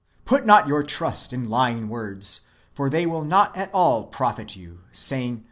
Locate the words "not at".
3.23-3.71